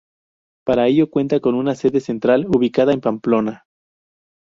Para 0.65 0.87
ello 0.87 1.11
cuenta 1.11 1.39
con 1.39 1.53
una 1.53 1.75
sede 1.75 1.99
central 1.99 2.47
ubicada 2.49 2.91
en 2.91 3.01
Pamplona. 3.01 3.65